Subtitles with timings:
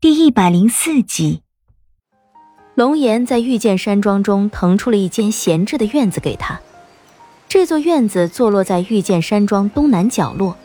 [0.00, 1.42] 第一百零四集，
[2.76, 6.60] 龙岩在御剑山庄中腾出了一间闲置的院子给他。
[7.48, 10.56] 这座院子坐落在御剑山庄东南角落，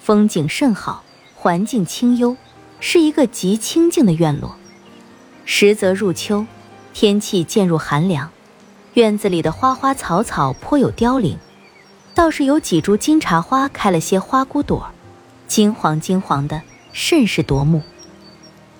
[0.00, 1.04] 风景甚好，
[1.34, 2.34] 环境清幽，
[2.80, 4.56] 是一个极清静的院落。
[5.44, 6.46] 时则入秋，
[6.94, 8.30] 天气渐入寒凉，
[8.94, 11.36] 院子里的花花草草颇有凋零，
[12.14, 14.88] 倒是有几株金茶花开了些花骨朵，
[15.46, 16.62] 金黄金黄的，
[16.94, 17.82] 甚是夺目。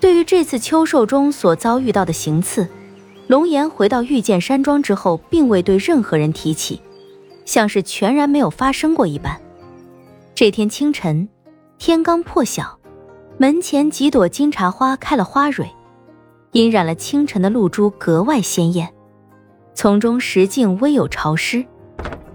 [0.01, 2.69] 对于这次秋狩中所遭遇到的行刺，
[3.27, 6.81] 龙岩回到御剑山庄之后，并未对任何人提起，
[7.45, 9.41] 像是全然没有发生过一般。
[10.37, 11.29] 这天清晨，
[11.79, 12.79] 天刚破晓，
[13.39, 15.69] 门前几朵金茶花开了花蕊，
[16.53, 18.89] 晕染了清晨的露珠，格外鲜艳。
[19.75, 21.65] 从中石径微有潮湿，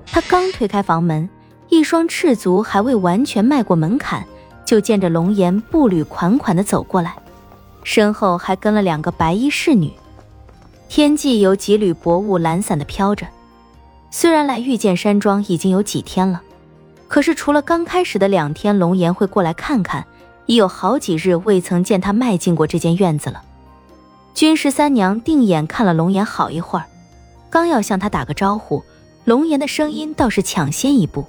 [0.06, 1.30] 他刚推开房门，
[1.70, 4.26] 一双赤足还未完全迈过门槛，
[4.66, 7.16] 就见着龙岩步履款款地走过来。
[7.84, 9.92] 身后还跟了两个白衣侍女，
[10.90, 13.28] 天际有几缕薄雾懒散的飘着。
[14.10, 16.42] 虽然来御剑山庄已经有几天了，
[17.08, 20.06] 可是除了刚开始的两天，龙岩会过来看看，
[20.46, 23.42] 已有好几日未曾见他迈进过这间院子了。
[24.34, 26.86] 君十三娘定眼看了龙岩好一会儿，
[27.50, 28.84] 刚要向他打个招呼，
[29.26, 31.26] 龙岩的声音倒是抢先一步：“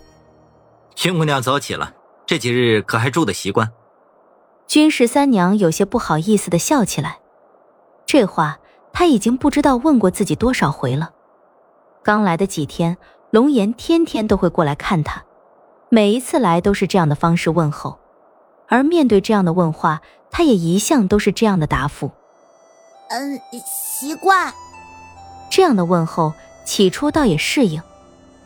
[0.94, 1.92] 君姑娘早起了，
[2.26, 3.70] 这几日可还住的习惯？”
[4.66, 7.18] 君十三娘有些不好意思的笑起来，
[8.06, 8.58] 这话
[8.92, 11.10] 她已经不知道问过自己多少回了。
[12.02, 12.96] 刚来的几天，
[13.30, 15.22] 龙颜天天都会过来看她，
[15.90, 17.98] 每一次来都是这样的方式问候，
[18.68, 22.10] 而面对这样的问话，她也一向都是这样的答复
[23.10, 24.52] ：“嗯，习惯。”
[25.50, 26.32] 这样的问候
[26.64, 27.80] 起初倒也适应，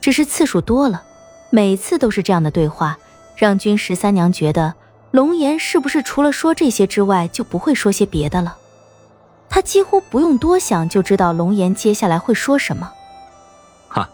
[0.01, 1.05] 只是次数多了，
[1.49, 2.99] 每次都是这样的对话，
[3.35, 4.75] 让君十三娘觉得。
[5.11, 8.57] 龙岩是不是除了说这些之外就不会说些别的了？
[9.49, 12.93] 他几乎不用多想就知道龙岩接下来会说什么。
[13.89, 14.09] 哈，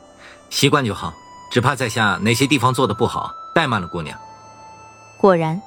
[0.50, 1.12] 习惯就好，
[1.50, 4.16] 只怕在下哪些地方做的不好，怠慢了姑娘。
[5.18, 5.60] 果然，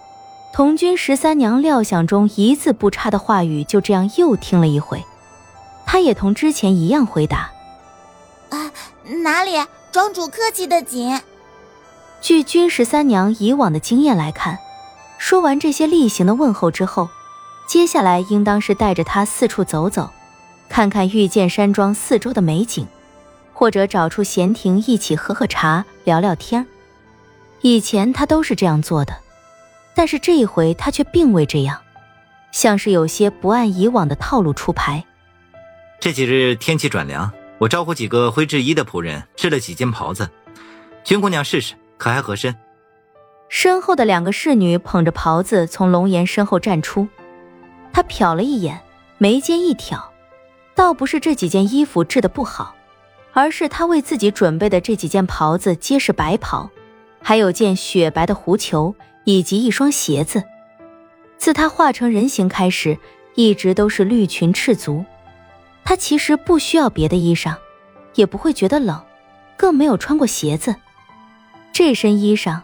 [0.53, 5.03] 童军十三娘料想中一字不差的话语就这样又听了一回。
[5.85, 7.51] 他也同之前一样回答
[8.49, 8.71] ：“啊，
[9.23, 9.51] 哪里，
[9.91, 11.21] 庄主客气的紧。”
[12.21, 14.57] 据君十三娘以往的经验来看。
[15.17, 17.09] 说完这些例行的问候之后，
[17.67, 20.09] 接下来应当是带着他四处走走，
[20.69, 22.87] 看看御剑山庄四周的美景，
[23.53, 26.65] 或者找出闲庭一起喝喝茶、聊聊天。
[27.61, 29.17] 以前他都是这样做的，
[29.95, 31.81] 但是这一回他却并未这样，
[32.51, 35.03] 像是有些不按以往的套路出牌。
[35.99, 40.29] 这几日天气转凉，我招呼几个会制衣的仆人织了几件袍子，
[41.03, 42.55] 君姑娘试试，可还合身？
[43.49, 47.07] 身后的两个侍女捧着袍子从龙岩身后站出，
[47.93, 48.81] 他瞟了一眼，
[49.17, 50.11] 眉间一挑，
[50.75, 52.75] 倒不是这几件衣服制的不好，
[53.33, 56.69] 而是他为自己准备的这几件袍子皆是白袍，
[57.21, 58.93] 还有件雪白的狐裘
[59.23, 60.43] 以及一双鞋子。
[61.37, 62.97] 自他化成人形开始，
[63.35, 65.05] 一直都是绿裙赤足，
[65.85, 67.55] 他其实不需要别的衣裳，
[68.15, 69.01] 也不会觉得冷，
[69.55, 70.75] 更没有穿过鞋子，
[71.71, 72.59] 这身衣裳。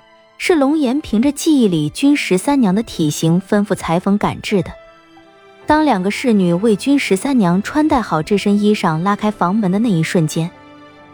[0.46, 4.74] 是龙岩凭着记忆里君十三娘的体型吩咐裁缝赶制的。
[5.66, 10.52] 当两个侍女为君十三娘穿戴好这身衣裳，拉开房门的那一瞬间，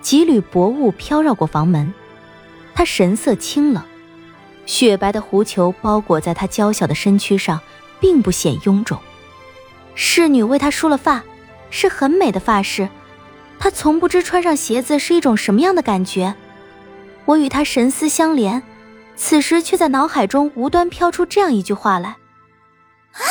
[0.02, 1.94] 几缕薄雾飘绕过房门，
[2.74, 3.84] 她神色清冷，
[4.66, 7.62] 雪白的狐裘包裹在她娇小的身躯上，
[8.00, 8.98] 并不显臃肿。
[9.94, 11.24] 侍女为她梳了发，
[11.70, 12.90] 是很美的发饰。
[13.60, 16.34] 她从不知穿上鞋子是一种什么样的感觉。
[17.26, 18.64] 我与她神思相连。
[19.22, 22.12] 此时却在脑海中无端飘出这样一句话来
[23.12, 23.22] ：“啊，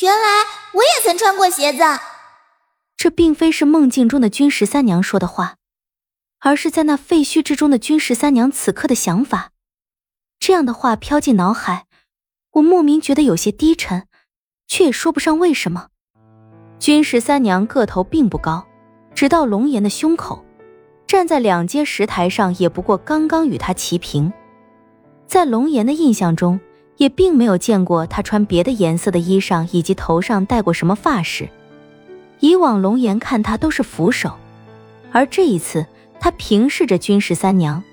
[0.00, 1.82] 原来我也曾穿过鞋子。”
[2.96, 5.56] 这并非是梦境中的君十三娘说的话，
[6.40, 9.50] 而是在那废墟之中的君十三娘此刻的想法。
[10.40, 11.84] 这样的话飘进脑海，
[12.52, 14.08] 我莫名觉得有些低沉，
[14.66, 15.88] 却也说不上为什么。
[16.78, 18.66] 君十三娘个头并不高，
[19.14, 20.42] 直到龙颜的胸口，
[21.06, 24.32] 站在两阶石台上也不过刚刚与他齐平。
[25.28, 26.58] 在龙岩的印象中，
[26.96, 31.50] 也并没有见过他穿别的颜色的衣裳，以及头上戴过什么发饰。
[32.40, 34.32] 以往龙岩看他都是俯首，
[35.12, 35.84] 而这一次
[36.18, 37.84] 他平视着君十三娘，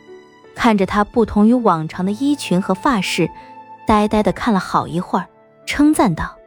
[0.56, 3.30] 看着她不同于往常的衣裙和发饰，
[3.86, 5.28] 呆呆的看了好一会儿，
[5.66, 6.38] 称赞道：“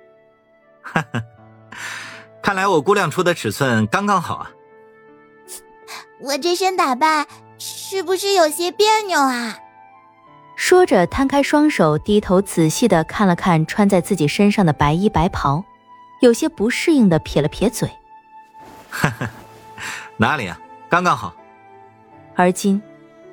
[0.81, 1.23] 哈哈，
[2.43, 4.51] 看来我估量出的尺寸刚刚好啊。
[6.23, 7.27] 我这身打扮
[7.59, 9.59] 是不是有些别扭啊？”
[10.61, 15.65] 说着，摊开双手，低头仔细的看了看穿在自己身上的白衣白袍，
[16.21, 17.89] 有些不适应的撇了撇嘴
[18.91, 19.31] ：“哈哈，
[20.17, 21.33] 哪里啊，刚刚好。”
[22.35, 22.83] 而今，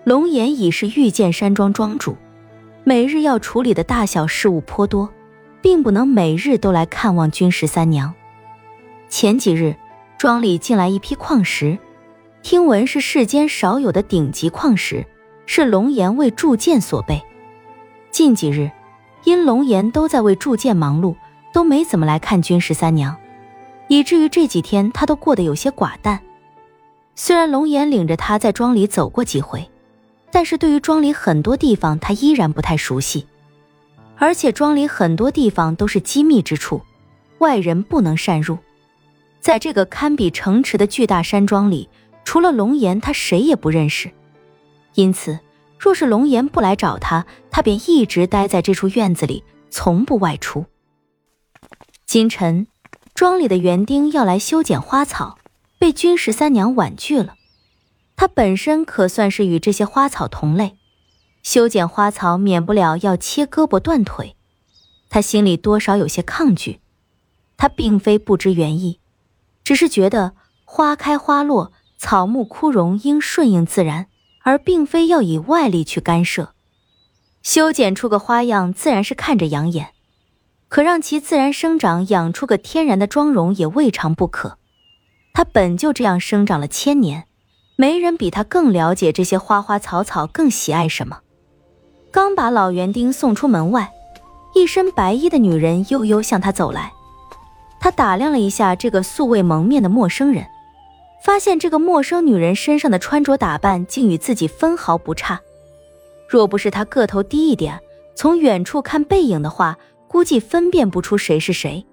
[0.04, 2.16] 龙岩已是御剑山庄庄主，
[2.83, 5.12] 每日要处理的大小事务颇多，
[5.63, 8.13] 并不能每日都来看望君十三娘。
[9.10, 9.75] 前几日，
[10.19, 11.80] 庄里进来一批矿石，
[12.44, 15.04] 听闻是世间少有的顶级矿石，
[15.45, 17.21] 是龙岩为铸剑所备。
[18.12, 18.71] 近几日，
[19.24, 21.15] 因龙岩都在为铸剑忙碌，
[21.53, 23.15] 都没怎么来看君十三娘，
[23.88, 26.19] 以至于这几天他都过得有些寡淡。
[27.15, 29.69] 虽然龙岩领着他在庄里走过几回，
[30.31, 33.25] 但是对于庄里很多地方他依然不太熟悉，
[34.18, 36.81] 而且庄里很多地方都是机密之处，
[37.38, 38.57] 外人不能擅入。
[39.39, 41.88] 在这个堪比城池的巨大山庄里，
[42.24, 44.09] 除了龙岩，他谁也不认识，
[44.95, 45.39] 因此。
[45.77, 50.65] 若是龙岩不来找他，他便一直待在这处院子里，从不外出。
[52.07, 52.65] 今晨，
[53.13, 55.38] 庄里的园丁要来修剪花草，
[55.77, 57.36] 被君十三娘婉拒了。
[58.15, 60.77] 他本身可算是与这些花草同类，
[61.44, 64.36] 修剪花草免不了要切胳膊断腿，
[65.09, 66.80] 他心里多少有些抗拒。
[67.57, 69.00] 他并非不知原意，
[69.63, 70.33] 只是觉得
[70.63, 74.07] 花开花落，草木枯荣应顺应自然。
[74.45, 76.53] 而并非要以外力去干涉，
[77.42, 79.88] 修剪出个花样自然是看着养眼，
[80.69, 84.59] 可让其自然生长，养出个天然的妆容也未尝不可。
[85.33, 87.25] 它本就这样生长了千年，
[87.75, 91.21] 没人比他更了解这些花花草草，更喜爱什么。
[92.12, 93.92] 刚把老园丁送出门外，
[94.53, 96.94] 一身白衣的女人悠悠向他走来，
[97.80, 100.45] 他打量了一下这个素未蒙面的陌生人。
[101.25, 105.42] 发现这个陌生女人身上的穿着打扮竟与自己分毫不差，
[106.30, 107.80] 若不是她个头低一点，
[108.13, 109.75] 从远处看背影的话，
[110.07, 111.83] 估计分辨不出谁是谁。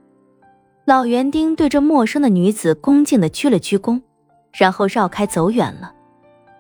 [0.84, 4.02] 老园丁对这陌生的女子恭敬地鞠了鞠躬，
[4.52, 5.94] 然后绕开走远了。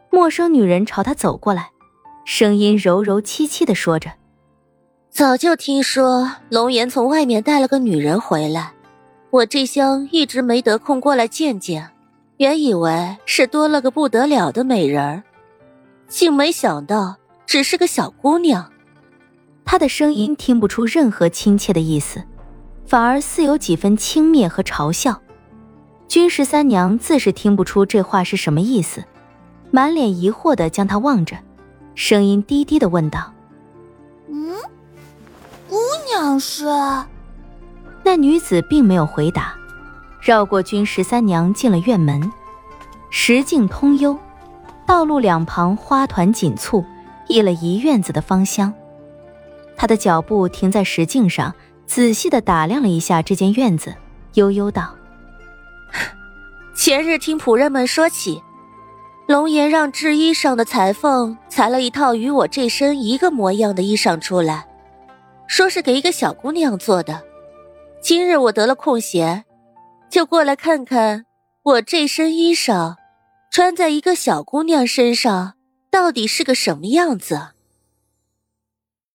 [0.08, 1.68] 陌生女人朝他走过来，
[2.24, 4.12] 声音柔柔凄凄地说着
[5.12, 8.72] ：“早就听说龙岩从外面带了个女人回来，
[9.28, 11.86] 我这厢一直没得空过来见见。”
[12.42, 15.22] 原以为是多了个不得了的美人儿，
[16.08, 17.14] 竟没想到
[17.46, 18.68] 只是个小姑娘。
[19.64, 22.20] 她的声音听不出任何亲切的意思，
[22.84, 25.22] 反而似有几分轻蔑和嘲笑。
[26.08, 29.04] 君十三娘自是听不出这话是什么意思，
[29.70, 31.36] 满脸疑惑的将她望着，
[31.94, 33.32] 声音低低的问道
[34.28, 34.56] ：“嗯，
[35.68, 35.76] 姑
[36.08, 36.66] 娘是？”
[38.02, 39.54] 那女子并没有回答。
[40.22, 42.32] 绕过君十三娘，进了院门。
[43.10, 44.16] 石径通幽，
[44.86, 46.84] 道路两旁花团锦簇，
[47.26, 48.72] 溢了一院子的芳香。
[49.76, 51.52] 他的脚步停在石径上，
[51.86, 53.92] 仔细的打量了一下这间院子，
[54.34, 54.94] 悠悠道
[56.72, 58.40] ：“前日听仆人们说起，
[59.26, 64.68] 龙岩让制衣裳的裁缝裁了一套与我这身一个模样的衣裳出来，
[65.48, 67.24] 说是给一个小姑娘做的。
[68.00, 69.44] 今日我得了空闲。”
[70.12, 71.24] 就过来看看，
[71.62, 72.96] 我这身衣裳，
[73.50, 75.54] 穿在一个小姑娘身上，
[75.90, 77.51] 到底是个什么样子。